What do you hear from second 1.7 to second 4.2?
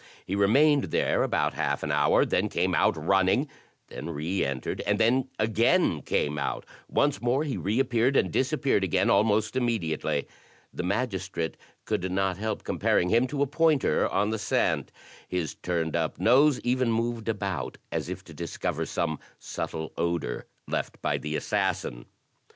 an hour; then came out running, then